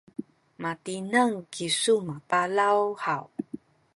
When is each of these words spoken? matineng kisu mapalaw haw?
matineng 0.61 1.35
kisu 1.53 1.95
mapalaw 2.07 2.81
haw? 3.03 3.25